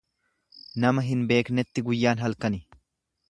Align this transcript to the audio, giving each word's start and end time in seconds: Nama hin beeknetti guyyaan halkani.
Nama 0.85 1.03
hin 1.09 1.21
beeknetti 1.31 1.85
guyyaan 1.91 2.25
halkani. 2.27 2.63